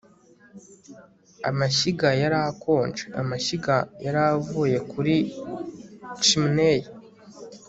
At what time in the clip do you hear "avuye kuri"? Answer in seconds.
4.33-5.15